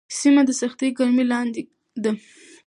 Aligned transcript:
سیمه 0.19 0.41
د 0.47 0.51
سختې 0.61 0.87
ګرمۍ 0.97 1.25
لاندې 1.31 1.61
ده. 2.03 2.11